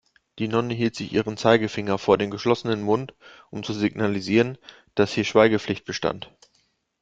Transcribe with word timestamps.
Die 0.39 0.47
Nonne 0.47 0.73
hielt 0.73 0.95
sich 0.95 1.13
ihren 1.13 1.37
Zeigefinger 1.37 1.99
vor 1.99 2.17
den 2.17 2.31
geschlossenen 2.31 2.81
Mund, 2.81 3.13
um 3.51 3.61
zu 3.61 3.71
signalisieren, 3.71 4.57
dass 4.95 5.11
hier 5.13 5.25
Schweigepflicht 5.25 5.85
bestand. 5.85 6.33